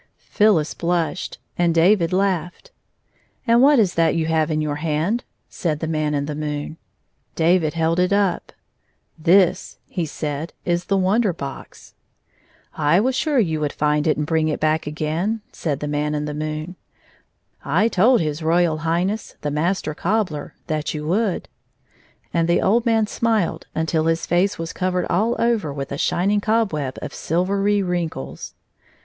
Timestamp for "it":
7.99-8.11, 14.07-14.17, 14.47-14.59